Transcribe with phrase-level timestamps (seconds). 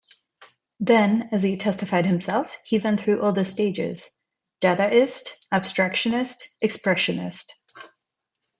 [0.79, 4.09] Then, as he testified himself, he went through all the stages:
[4.59, 7.51] "Dadaist, Abstractionist, Expressionist".